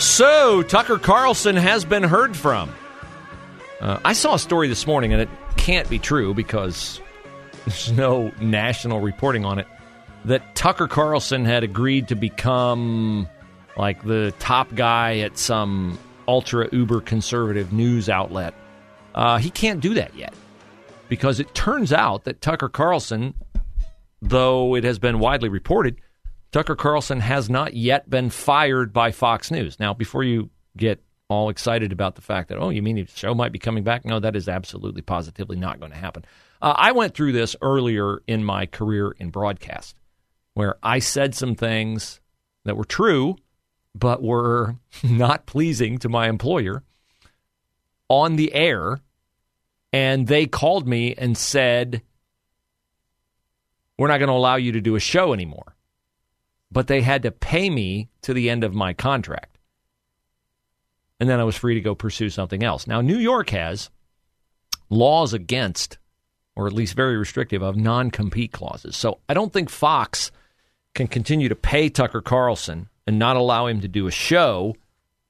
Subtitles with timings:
[0.00, 2.72] So, Tucker Carlson has been heard from.
[3.82, 5.28] Uh, I saw a story this morning, and it
[5.58, 7.02] can't be true because
[7.66, 9.66] there's no national reporting on it,
[10.24, 13.28] that Tucker Carlson had agreed to become
[13.76, 18.54] like the top guy at some ultra uber conservative news outlet.
[19.14, 20.32] Uh, he can't do that yet
[21.10, 23.34] because it turns out that Tucker Carlson,
[24.22, 25.96] though it has been widely reported,
[26.52, 29.78] Tucker Carlson has not yet been fired by Fox News.
[29.78, 33.34] Now, before you get all excited about the fact that, oh, you mean the show
[33.34, 34.04] might be coming back?
[34.04, 36.24] No, that is absolutely positively not going to happen.
[36.60, 39.96] Uh, I went through this earlier in my career in broadcast
[40.54, 42.20] where I said some things
[42.64, 43.36] that were true,
[43.94, 46.82] but were not pleasing to my employer
[48.08, 48.98] on the air.
[49.92, 52.02] And they called me and said,
[53.98, 55.76] We're not going to allow you to do a show anymore
[56.72, 59.58] but they had to pay me to the end of my contract.
[61.18, 62.86] And then I was free to go pursue something else.
[62.86, 63.90] Now, New York has
[64.88, 65.98] laws against,
[66.56, 68.96] or at least very restrictive, of non compete clauses.
[68.96, 70.30] So I don't think Fox
[70.94, 74.74] can continue to pay Tucker Carlson and not allow him to do a show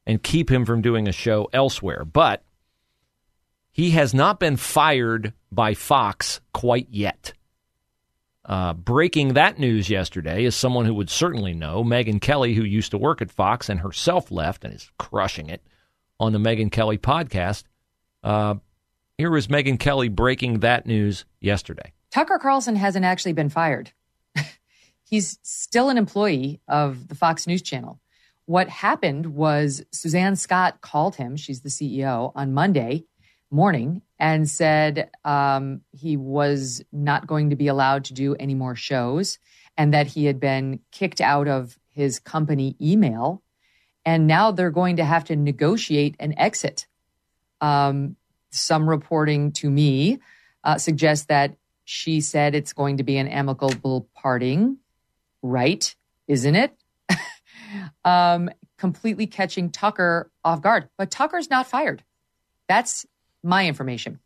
[0.07, 2.05] and keep him from doing a show elsewhere.
[2.05, 2.43] But
[3.73, 7.33] he has not been fired by Fox quite yet.
[8.45, 12.91] Uh, breaking that news yesterday is someone who would certainly know, Megyn Kelly, who used
[12.93, 15.63] to work at Fox and herself left and is crushing it
[16.19, 17.65] on the Megyn Kelly podcast.
[18.23, 18.55] Uh,
[19.19, 21.93] here was Megyn Kelly breaking that news yesterday.
[22.11, 23.93] Tucker Carlson hasn't actually been fired.
[25.05, 28.01] He's still an employee of the Fox News Channel.
[28.47, 33.05] What happened was Suzanne Scott called him, she's the CEO, on Monday
[33.51, 38.77] morning and said um, he was not going to be allowed to do any more
[38.77, 39.39] shows
[39.77, 43.43] and that he had been kicked out of his company email.
[44.05, 46.87] And now they're going to have to negotiate an exit.
[47.61, 48.17] Um,
[48.51, 50.19] some reporting to me
[50.65, 54.79] uh, suggests that she said it's going to be an amicable parting.
[55.43, 55.95] Right,
[56.29, 56.73] isn't it?
[58.05, 60.89] um, completely catching Tucker off guard.
[60.97, 62.05] But Tucker's not fired.
[62.69, 63.07] That's
[63.43, 64.21] my information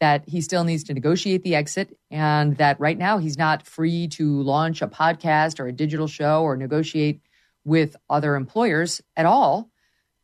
[0.00, 4.08] that he still needs to negotiate the exit and that right now he's not free
[4.08, 7.20] to launch a podcast or a digital show or negotiate
[7.64, 9.70] with other employers at all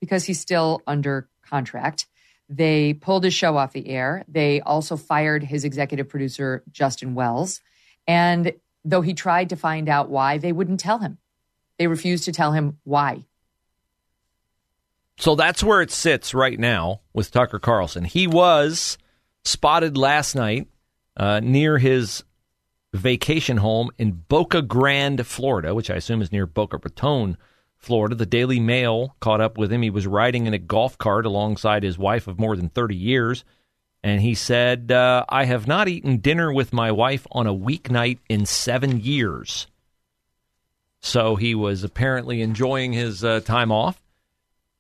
[0.01, 2.07] because he's still under contract.
[2.49, 4.25] They pulled his show off the air.
[4.29, 7.61] They also fired his executive producer, Justin Wells.
[8.07, 8.53] And
[8.85, 11.19] though he tried to find out why, they wouldn't tell him.
[11.79, 13.25] They refused to tell him why.
[15.19, 18.05] So that's where it sits right now with Tucker Carlson.
[18.05, 18.99] He was
[19.45, 20.69] spotted last night
[21.17, 22.23] uh, near his
[22.93, 27.37] vacation home in Boca Grande, Florida, which I assume is near Boca Raton,
[27.77, 28.15] Florida.
[28.15, 29.83] The Daily Mail caught up with him.
[29.83, 33.45] He was riding in a golf cart alongside his wife of more than 30 years.
[34.03, 38.19] And he said, uh, I have not eaten dinner with my wife on a weeknight
[38.29, 39.67] in seven years.
[41.01, 44.01] So he was apparently enjoying his uh, time off.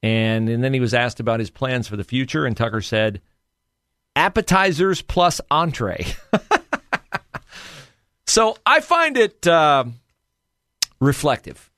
[0.06, 3.20] And, and then he was asked about his plans for the future, and Tucker said,
[4.14, 6.06] appetizers plus entree.
[8.26, 9.84] so I find it uh,
[11.00, 11.72] reflective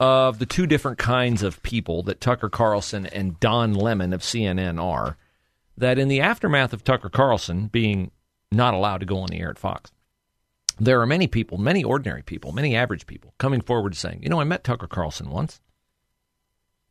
[0.00, 4.82] of the two different kinds of people that Tucker Carlson and Don Lemon of CNN
[4.82, 5.18] are.
[5.76, 8.12] That in the aftermath of Tucker Carlson being
[8.50, 9.92] not allowed to go on the air at Fox,
[10.78, 14.40] there are many people, many ordinary people, many average people coming forward saying, you know,
[14.40, 15.60] I met Tucker Carlson once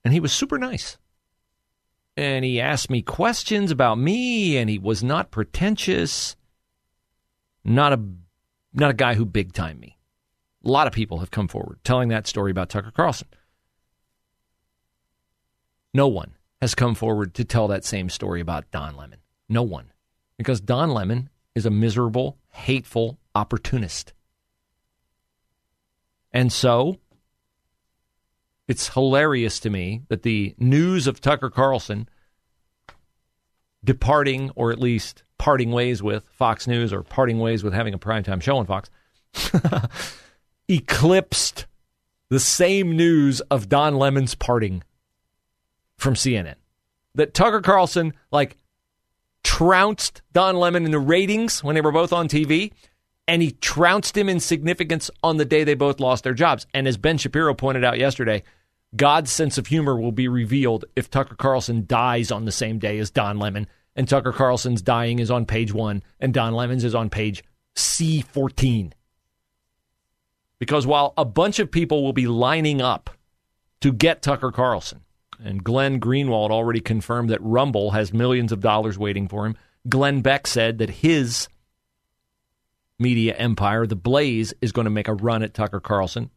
[0.04, 0.98] and he was super nice.
[2.16, 6.36] And he asked me questions about me, and he was not pretentious.
[7.64, 8.00] Not a
[8.74, 9.98] not a guy who big time me.
[10.66, 13.28] A lot of people have come forward telling that story about Tucker Carlson.
[15.94, 19.20] No one has come forward to tell that same story about Don Lemon.
[19.50, 19.92] No one.
[20.38, 24.14] Because Don Lemon is a miserable, hateful opportunist.
[26.32, 26.98] And so
[28.74, 32.10] it's hilarious to me that the news of Tucker Carlson
[33.84, 38.00] departing, or at least parting ways with Fox News or parting ways with having a
[38.00, 38.90] primetime show on Fox,
[40.68, 41.68] eclipsed
[42.30, 44.81] the same news of Don Lemon's parting
[46.00, 46.56] from CNN.
[47.14, 48.58] That Tucker Carlson, like,
[49.44, 52.72] trounced Don Lemon in the ratings when they were both on TV,
[53.28, 56.66] and he trounced him in significance on the day they both lost their jobs.
[56.74, 58.42] And as Ben Shapiro pointed out yesterday,
[58.95, 63.00] God's sense of humor will be revealed if Tucker Carlson dies on the same day
[63.00, 66.95] as Don Lemon, and Tucker Carlson's dying is on page one, and Don Lemon's is
[66.95, 67.44] on page
[67.75, 68.92] C14.
[70.60, 73.10] Because while a bunch of people will be lining up
[73.81, 75.01] to get Tucker Carlson,
[75.44, 79.57] and Glenn Greenwald already confirmed that Rumble has millions of dollars waiting for him,
[79.89, 81.50] Glenn Beck said that his
[83.00, 86.30] media empire, The Blaze, is going to make a run at Tucker Carlson.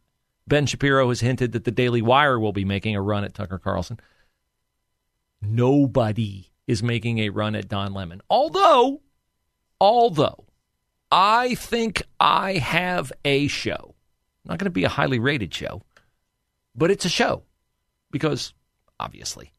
[0.49, 3.59] Ben Shapiro has hinted that the Daily Wire will be making a run at Tucker
[3.59, 3.99] Carlson.
[5.43, 8.21] Nobody is making a run at Don Lemon.
[8.31, 9.01] Although,
[9.81, 10.45] although,
[11.11, 13.95] I think I have a show.
[14.45, 15.83] Not going to be a highly rated show,
[16.75, 17.43] but it's a show
[18.11, 18.55] because
[18.99, 19.53] obviously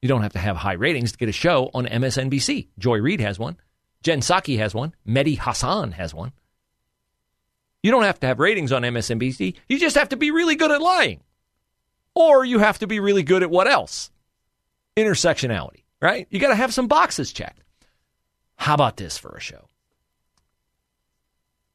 [0.00, 2.68] you don't have to have high ratings to get a show on MSNBC.
[2.78, 3.56] Joy Reid has one.
[4.02, 4.94] Jen Psaki has one.
[5.06, 6.32] Mehdi Hasan has one.
[7.82, 9.54] You don't have to have ratings on MSNBC.
[9.68, 11.20] You just have to be really good at lying.
[12.14, 14.10] Or you have to be really good at what else?
[14.96, 16.26] Intersectionality, right?
[16.30, 17.62] You got to have some boxes checked.
[18.56, 19.68] How about this for a show?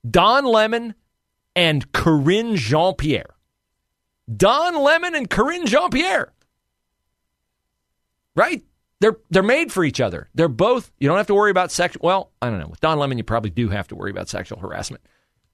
[0.09, 0.95] Don Lemon
[1.55, 3.35] and Karine Jean Pierre.
[4.35, 6.33] Don Lemon and Karine Jean Pierre.
[8.35, 8.63] Right?
[9.00, 10.29] They're they're made for each other.
[10.33, 12.67] They're both you don't have to worry about sexual well, I don't know.
[12.67, 15.03] With Don Lemon you probably do have to worry about sexual harassment.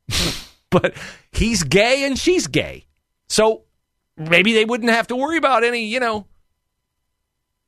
[0.69, 0.93] but
[1.31, 2.85] he's gay and she's gay.
[3.27, 3.63] So
[4.17, 6.25] maybe they wouldn't have to worry about any, you know,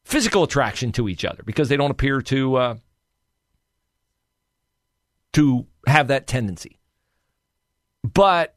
[0.04, 2.76] physical attraction to each other because they don't appear to uh,
[5.34, 6.80] to have that tendency.
[8.04, 8.56] But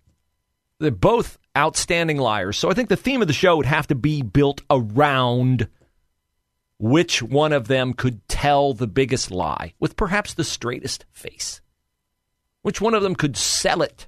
[0.78, 2.58] they're both outstanding liars.
[2.58, 5.69] So I think the theme of the show would have to be built around
[6.78, 11.60] which one of them could tell the biggest lie with perhaps the straightest face.
[12.64, 14.06] Which one of them could sell it?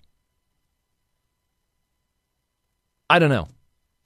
[3.10, 3.48] I don't know.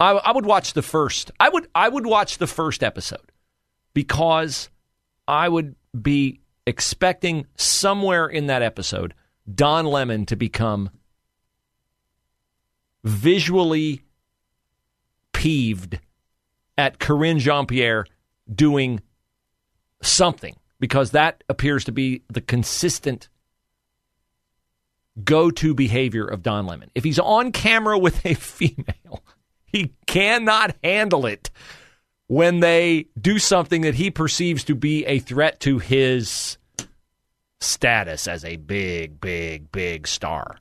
[0.01, 1.31] I, I would watch the first.
[1.39, 3.31] I would I would watch the first episode
[3.95, 4.69] because
[5.29, 9.15] I would be expecting somewhere in that episode
[9.55, 10.91] Don Lemon to become
[13.05, 14.03] visually
[15.33, 16.01] peeved
[16.77, 18.05] at Karine Jean Pierre
[18.53, 19.01] doing
[20.03, 23.29] something because that appears to be the consistent
[25.25, 26.91] go to behavior of Don Lemon.
[26.95, 29.23] If he's on camera with a female,
[29.67, 31.51] he cannot handle it
[32.27, 36.59] when they do something that he perceives to be a threat to his
[37.61, 40.59] status as a big, big, big star.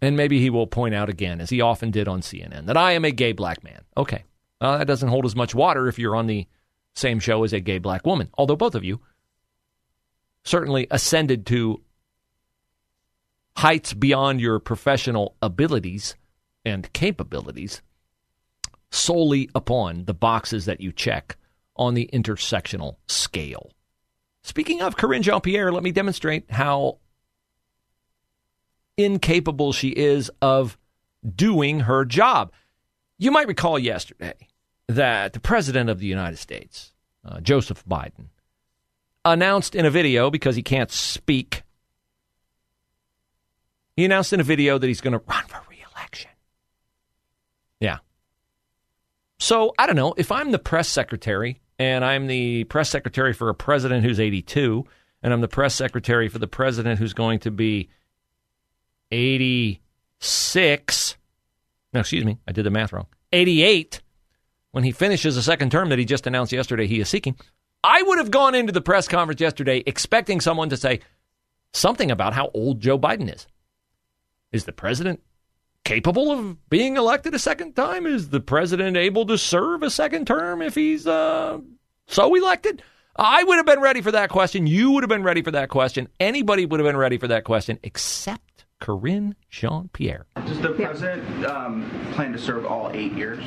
[0.00, 2.92] And maybe he will point out again, as he often did on CNN, that I
[2.92, 3.82] am a gay black man.
[3.96, 4.24] Okay.
[4.60, 6.46] Uh, that doesn't hold as much water if you're on the
[6.94, 9.00] same show as a gay black woman, although both of you
[10.44, 11.80] certainly ascended to
[13.56, 16.16] heights beyond your professional abilities
[16.64, 17.82] and capabilities
[18.90, 21.36] solely upon the boxes that you check
[21.76, 23.72] on the intersectional scale.
[24.42, 26.98] Speaking of Karine Jean Pierre, let me demonstrate how
[28.96, 30.76] incapable she is of
[31.34, 32.52] doing her job.
[33.18, 34.34] You might recall yesterday
[34.88, 36.92] that the President of the United States,
[37.24, 38.26] uh, Joseph Biden,
[39.24, 41.62] announced in a video because he can't speak.
[43.96, 46.30] He announced in a video that he's going to run for reelection.
[47.80, 47.98] Yeah.
[49.38, 53.48] So I don't know if I'm the press secretary and I'm the press secretary for
[53.48, 54.84] a president who's 82,
[55.22, 57.88] and I'm the press secretary for the president who's going to be
[59.10, 61.16] 86.
[61.92, 63.06] No, excuse me, I did the math wrong.
[63.32, 64.00] 88
[64.72, 67.36] when he finishes the second term that he just announced yesterday he is seeking.
[67.84, 71.00] I would have gone into the press conference yesterday expecting someone to say
[71.72, 73.46] something about how old Joe Biden is.
[74.52, 75.22] Is the president
[75.84, 78.06] capable of being elected a second time?
[78.06, 81.58] Is the president able to serve a second term if he's uh,
[82.06, 82.82] so elected?
[83.16, 84.66] I would have been ready for that question.
[84.66, 86.08] You would have been ready for that question.
[86.20, 90.26] Anybody would have been ready for that question except Karine Jean Pierre.
[90.46, 93.44] Does the president um, plan to serve all eight years?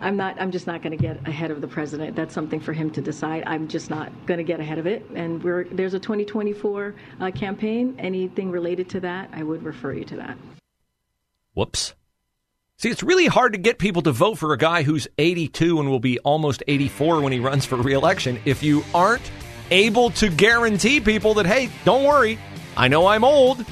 [0.00, 0.40] I'm not.
[0.40, 2.16] I'm just not going to get ahead of the president.
[2.16, 3.44] That's something for him to decide.
[3.46, 5.08] I'm just not going to get ahead of it.
[5.14, 7.94] And there's a 2024 uh, campaign.
[7.98, 10.38] Anything related to that, I would refer you to that.
[11.54, 11.94] Whoops.
[12.78, 15.90] See, it's really hard to get people to vote for a guy who's 82 and
[15.90, 19.30] will be almost 84 when he runs for reelection if you aren't
[19.70, 22.38] able to guarantee people that, hey, don't worry,
[22.78, 23.66] I know I'm old,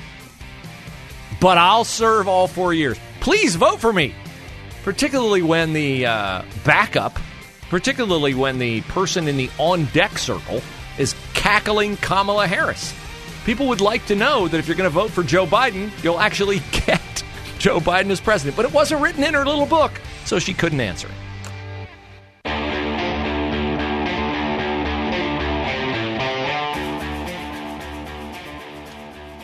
[1.40, 2.99] but I'll serve all four years.
[3.20, 4.14] Please vote for me,
[4.88, 7.18] particularly when the uh, backup,
[7.68, 10.62] particularly when the person in the on deck circle
[10.97, 12.95] is cackling Kamala Harris.
[13.45, 16.18] People would like to know that if you're going to vote for Joe Biden, you'll
[16.18, 17.23] actually get
[17.59, 18.57] Joe Biden as president.
[18.57, 19.92] But it wasn't written in her little book,
[20.25, 21.11] so she couldn't answer.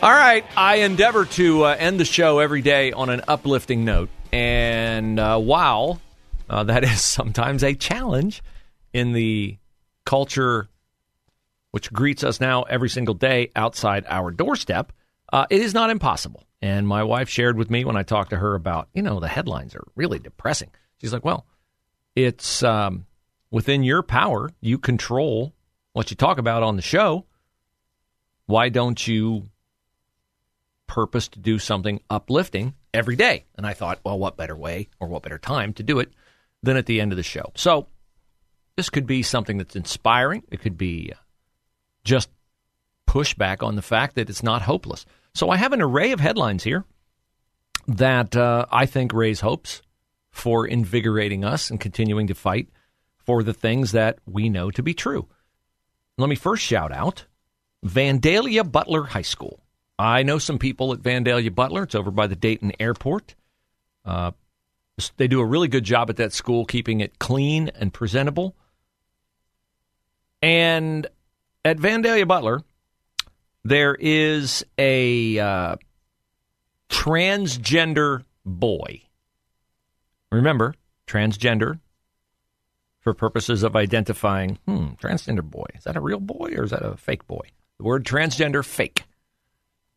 [0.01, 4.09] All right, I endeavor to uh, end the show every day on an uplifting note.
[4.35, 6.01] And uh, while
[6.49, 8.43] uh, that is sometimes a challenge
[8.91, 9.57] in the
[10.05, 10.67] culture
[11.71, 14.91] which greets us now every single day outside our doorstep,
[15.31, 16.43] uh, it is not impossible.
[16.61, 19.27] And my wife shared with me when I talked to her about, you know, the
[19.27, 20.69] headlines are really depressing.
[20.99, 21.45] She's like, well,
[22.15, 23.05] it's um,
[23.51, 24.49] within your power.
[24.59, 25.53] You control
[25.93, 27.25] what you talk about on the show.
[28.47, 29.43] Why don't you
[30.87, 33.45] purpose to do something uplifting every day.
[33.55, 36.11] And I thought, well, what better way or what better time to do it
[36.63, 37.51] than at the end of the show?
[37.55, 37.87] So
[38.75, 40.43] this could be something that's inspiring.
[40.49, 41.19] It could be uh,
[42.03, 42.29] just
[43.07, 45.05] pushback on the fact that it's not hopeless.
[45.33, 46.85] So I have an array of headlines here
[47.87, 49.81] that uh, I think raise hopes
[50.31, 52.69] for invigorating us and continuing to fight
[53.17, 55.27] for the things that we know to be true.
[56.17, 57.25] Let me first shout out
[57.85, 59.64] Vandalia Butler High School.
[59.97, 61.83] I know some people at Vandalia Butler.
[61.83, 63.35] It's over by the Dayton Airport.
[64.03, 64.31] Uh,
[65.17, 68.55] they do a really good job at that school, keeping it clean and presentable.
[70.41, 71.07] And
[71.63, 72.61] at Vandalia Butler,
[73.63, 75.75] there is a uh,
[76.89, 79.01] transgender boy.
[80.31, 80.75] Remember,
[81.07, 81.79] transgender
[82.99, 85.65] for purposes of identifying, hmm, transgender boy.
[85.75, 87.47] Is that a real boy or is that a fake boy?
[87.77, 89.03] The word transgender, fake.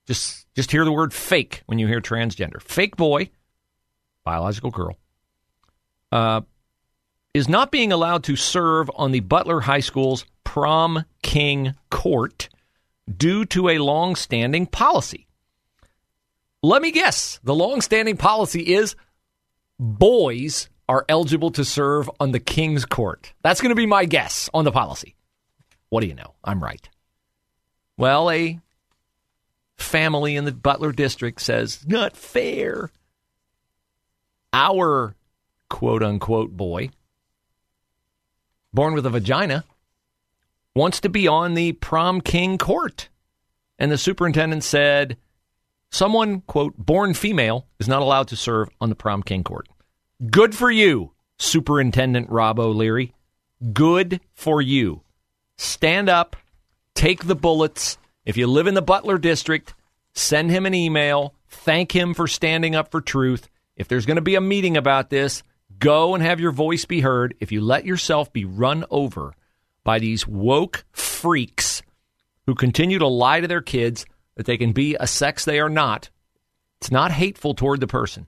[0.09, 2.63] Just just hear the word fake when you hear transgender.
[2.63, 3.29] Fake boy,
[4.25, 4.97] biological girl,
[6.11, 6.41] uh,
[7.35, 12.49] is not being allowed to serve on the Butler High School's prom king court
[13.19, 15.27] due to a long-standing policy.
[16.63, 17.39] Let me guess.
[17.45, 18.97] The long-standing policy is
[19.79, 23.35] boys are eligible to serve on the king's court.
[23.43, 25.17] That's going to be my guess on the policy.
[25.91, 26.35] What do you know?
[26.43, 26.89] I'm right.
[27.99, 28.59] Well, a
[29.79, 32.91] family in the Butler district says, not fair.
[34.53, 35.15] Our
[35.69, 36.91] quote unquote boy,
[38.73, 39.65] born with a vagina,
[40.75, 43.09] wants to be on the prom king court.
[43.79, 45.17] And the superintendent said,
[45.91, 49.69] someone, quote, born female is not allowed to serve on the prom king court.
[50.31, 53.15] Good for you, Superintendent Rob O'Leary.
[53.73, 55.03] Good for you.
[55.57, 56.37] Stand up,
[56.95, 59.75] take the bullets, if you live in the Butler district,
[60.13, 63.49] send him an email, thank him for standing up for truth.
[63.75, 65.43] If there's going to be a meeting about this,
[65.79, 67.35] go and have your voice be heard.
[67.41, 69.33] If you let yourself be run over
[69.83, 71.81] by these woke freaks
[72.45, 74.05] who continue to lie to their kids
[74.35, 76.11] that they can be a sex they are not,
[76.83, 78.27] it's not hateful toward the person.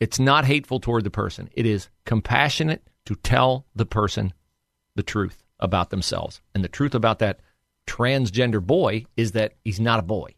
[0.00, 1.50] It's not hateful toward the person.
[1.52, 4.32] It is compassionate to tell the person
[4.94, 6.40] the truth about themselves.
[6.54, 7.40] And the truth about that
[7.90, 10.34] transgender boy is that he's not a boy.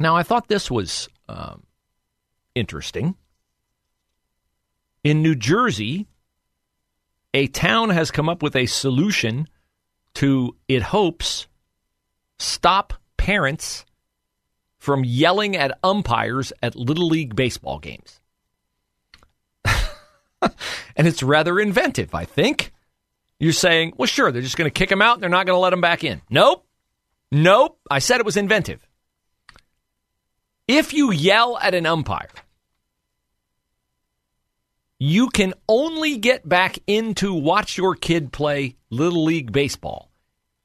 [0.00, 1.62] Now, I thought this was um,
[2.54, 3.14] interesting.
[5.04, 6.08] In New Jersey,
[7.32, 9.48] a town has come up with a solution
[10.14, 11.46] to, it hopes,
[12.38, 13.84] stop parents
[14.78, 18.20] from yelling at umpires at Little League baseball games.
[19.64, 22.72] and it's rather inventive, I think.
[23.38, 25.56] You're saying, well, sure, they're just going to kick him out and they're not going
[25.56, 26.22] to let him back in.
[26.30, 26.66] Nope.
[27.30, 27.78] Nope.
[27.90, 28.86] I said it was inventive.
[30.68, 32.30] If you yell at an umpire,
[34.98, 40.10] you can only get back in to watch your kid play Little League Baseball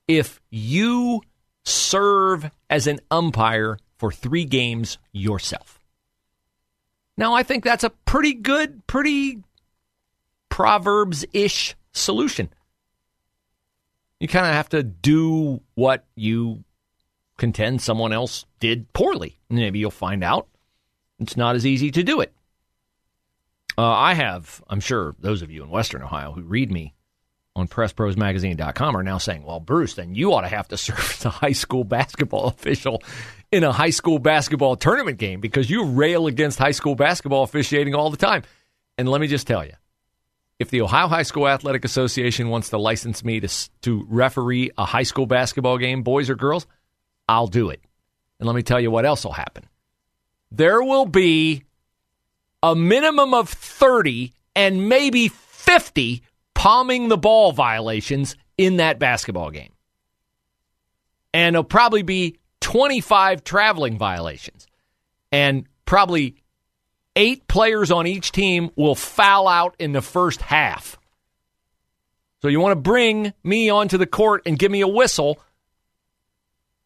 [0.07, 1.21] if you
[1.63, 5.79] serve as an umpire for three games yourself.
[7.17, 9.43] Now, I think that's a pretty good, pretty
[10.49, 12.49] Proverbs ish solution
[14.21, 16.63] you kind of have to do what you
[17.39, 19.39] contend someone else did poorly.
[19.49, 20.47] Maybe you'll find out
[21.19, 22.31] it's not as easy to do it.
[23.79, 26.93] Uh, I have, I'm sure those of you in Western Ohio who read me
[27.55, 31.25] on PressProsMagazine.com are now saying, well, Bruce, then you ought to have to serve as
[31.25, 33.01] a high school basketball official
[33.51, 37.95] in a high school basketball tournament game because you rail against high school basketball officiating
[37.95, 38.43] all the time.
[38.99, 39.73] And let me just tell you,
[40.61, 43.49] if the Ohio High School Athletic Association wants to license me to
[43.81, 46.67] to referee a high school basketball game, boys or girls,
[47.27, 47.81] I'll do it.
[48.39, 49.65] And let me tell you what else will happen.
[50.51, 51.63] There will be
[52.61, 56.21] a minimum of 30 and maybe 50
[56.53, 59.71] palming the ball violations in that basketball game.
[61.33, 64.67] And it'll probably be 25 traveling violations.
[65.31, 66.35] And probably
[67.15, 70.97] eight players on each team will foul out in the first half.
[72.41, 75.39] So you want to bring me onto the court and give me a whistle.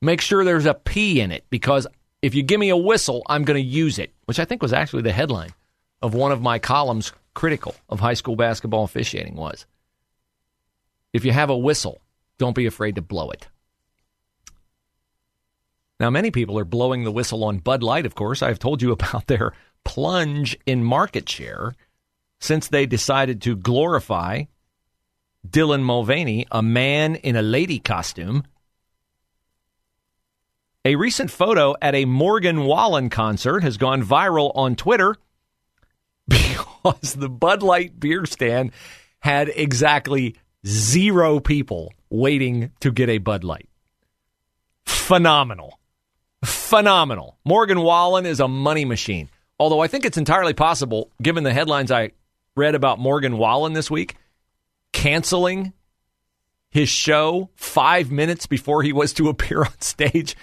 [0.02, 1.88] Make sure there's a P in it because
[2.22, 4.74] if you give me a whistle, I'm going to use it, which I think was
[4.74, 5.52] actually the headline
[6.02, 9.66] of one of my columns critical of high school basketball officiating was.
[11.14, 12.02] If you have a whistle,
[12.38, 13.48] don't be afraid to blow it.
[16.00, 18.42] Now, many people are blowing the whistle on Bud Light, of course.
[18.42, 19.54] I've told you about their
[19.86, 21.76] plunge in market share
[22.42, 24.44] since they decided to glorify
[25.48, 28.44] Dylan Mulvaney, a man in a lady costume.
[30.84, 35.16] A recent photo at a Morgan Wallen concert has gone viral on Twitter
[36.28, 38.72] because the Bud Light beer stand
[39.20, 43.70] had exactly zero people waiting to get a Bud Light.
[44.86, 45.80] Phenomenal.
[46.44, 47.38] Phenomenal.
[47.44, 49.30] Morgan Wallen is a money machine.
[49.60, 52.12] Although I think it's entirely possible, given the headlines I
[52.56, 54.16] read about Morgan Wallen this week,
[54.92, 55.74] canceling
[56.70, 60.36] his show five minutes before he was to appear on stage.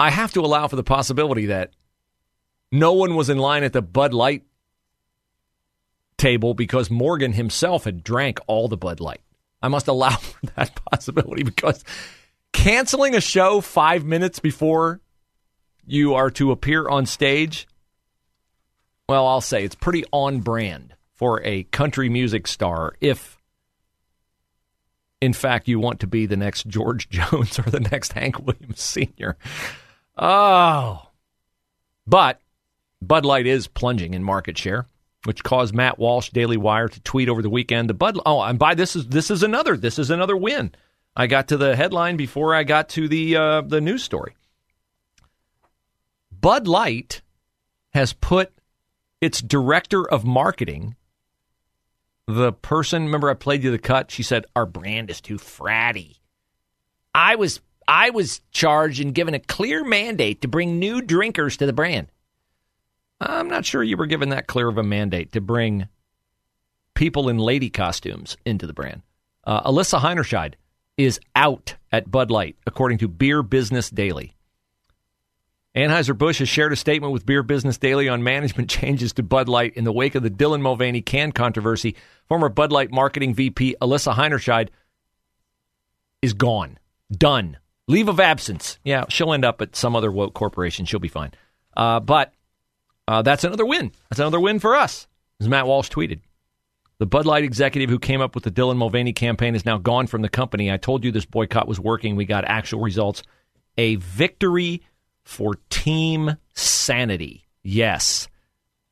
[0.00, 1.72] I have to allow for the possibility that
[2.70, 4.44] no one was in line at the Bud Light
[6.16, 9.20] table because Morgan himself had drank all the Bud Light.
[9.62, 11.84] I must allow for that possibility because
[12.52, 15.00] canceling a show five minutes before
[15.86, 17.66] you are to appear on stage,
[19.08, 23.40] well, I'll say it's pretty on brand for a country music star if,
[25.20, 28.80] in fact, you want to be the next George Jones or the next Hank Williams
[28.80, 29.36] Sr.
[30.16, 31.02] Oh.
[32.06, 32.40] But
[33.02, 34.86] Bud Light is plunging in market share
[35.24, 37.90] which caused Matt Walsh, Daily Wire, to tweet over the weekend.
[37.90, 38.18] The Bud.
[38.24, 40.72] Oh, and by this is this is another this is another win.
[41.16, 44.36] I got to the headline before I got to the uh, the news story.
[46.32, 47.22] Bud Light
[47.90, 48.52] has put
[49.20, 50.96] its director of marketing,
[52.26, 53.04] the person.
[53.04, 54.10] Remember, I played you the cut.
[54.10, 56.16] She said our brand is too fratty.
[57.14, 61.66] I was I was charged and given a clear mandate to bring new drinkers to
[61.66, 62.08] the brand.
[63.20, 65.88] I'm not sure you were given that clear of a mandate to bring
[66.94, 69.02] people in lady costumes into the brand.
[69.44, 70.54] Uh, Alyssa Heinerscheid
[70.96, 74.34] is out at Bud Light, according to Beer Business Daily.
[75.76, 79.74] Anheuser-Busch has shared a statement with Beer Business Daily on management changes to Bud Light
[79.74, 81.94] in the wake of the Dylan Mulvaney can controversy.
[82.26, 84.70] Former Bud Light marketing VP Alyssa Heinerscheid
[86.22, 86.78] is gone.
[87.10, 87.58] Done.
[87.86, 88.78] Leave of absence.
[88.84, 90.84] Yeah, she'll end up at some other woke corporation.
[90.84, 91.32] She'll be fine.
[91.76, 92.32] Uh, but
[93.06, 93.92] uh, that's another win.
[94.10, 95.06] That's another win for us,
[95.40, 96.20] as Matt Walsh tweeted.
[96.98, 100.08] The Bud Light executive who came up with the Dylan Mulvaney campaign is now gone
[100.08, 100.70] from the company.
[100.70, 102.16] I told you this boycott was working.
[102.16, 103.22] We got actual results.
[103.78, 104.82] A victory
[105.28, 107.46] for team sanity.
[107.62, 108.28] Yes,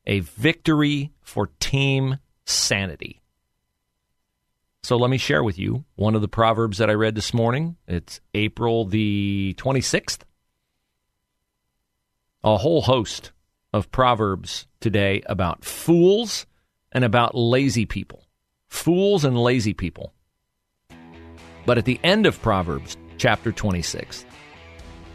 [0.05, 3.23] a victory for team sanity.
[4.83, 7.75] So let me share with you one of the proverbs that I read this morning.
[7.87, 10.19] It's April the 26th.
[12.43, 13.31] A whole host
[13.73, 16.45] of Proverbs today about fools
[16.91, 18.27] and about lazy people.
[18.67, 20.13] Fools and lazy people.
[21.65, 24.23] But at the end of Proverbs, chapter 26,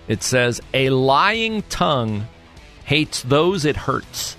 [0.08, 2.26] it says, A lying tongue
[2.84, 4.36] hates those it hurts,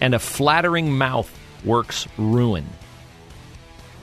[0.00, 1.30] and a flattering mouth
[1.64, 2.66] works ruin.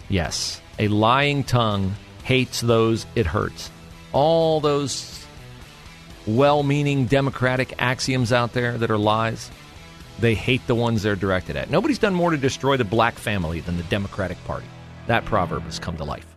[0.10, 3.71] Yes, a lying tongue hates those it hurts.
[4.13, 5.26] All those
[6.26, 9.52] well meaning democratic axioms out there that are lies,
[10.19, 11.69] they hate the ones they're directed at.
[11.69, 14.67] Nobody's done more to destroy the black family than the Democratic Party.
[15.08, 16.37] That proverb has come to life.